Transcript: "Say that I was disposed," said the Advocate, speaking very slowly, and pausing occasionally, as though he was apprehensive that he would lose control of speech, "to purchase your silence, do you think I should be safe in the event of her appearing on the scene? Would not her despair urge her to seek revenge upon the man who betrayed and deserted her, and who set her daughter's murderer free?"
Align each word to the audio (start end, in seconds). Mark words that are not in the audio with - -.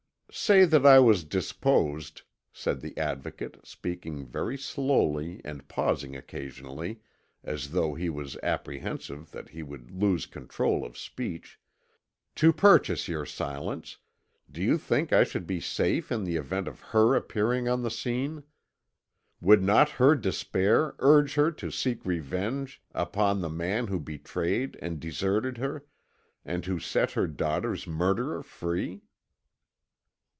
"Say 0.33 0.63
that 0.63 0.85
I 0.85 0.97
was 0.97 1.25
disposed," 1.25 2.21
said 2.53 2.79
the 2.79 2.97
Advocate, 2.97 3.59
speaking 3.65 4.25
very 4.25 4.57
slowly, 4.57 5.41
and 5.43 5.67
pausing 5.67 6.15
occasionally, 6.15 7.01
as 7.43 7.71
though 7.71 7.95
he 7.95 8.09
was 8.09 8.37
apprehensive 8.41 9.31
that 9.31 9.49
he 9.49 9.61
would 9.61 9.91
lose 9.91 10.25
control 10.25 10.85
of 10.85 10.97
speech, 10.97 11.59
"to 12.35 12.53
purchase 12.53 13.09
your 13.09 13.25
silence, 13.25 13.97
do 14.49 14.61
you 14.61 14.77
think 14.77 15.11
I 15.11 15.25
should 15.25 15.45
be 15.45 15.59
safe 15.59 16.13
in 16.13 16.23
the 16.23 16.37
event 16.37 16.69
of 16.69 16.79
her 16.95 17.13
appearing 17.13 17.67
on 17.67 17.81
the 17.81 17.91
scene? 17.91 18.43
Would 19.41 19.61
not 19.61 19.89
her 19.89 20.15
despair 20.15 20.95
urge 20.99 21.33
her 21.33 21.51
to 21.51 21.69
seek 21.69 22.05
revenge 22.05 22.81
upon 22.93 23.41
the 23.41 23.49
man 23.49 23.87
who 23.87 23.99
betrayed 23.99 24.77
and 24.81 24.97
deserted 24.97 25.57
her, 25.57 25.83
and 26.45 26.63
who 26.65 26.79
set 26.79 27.11
her 27.11 27.27
daughter's 27.27 27.85
murderer 27.85 28.41
free?" 28.41 29.01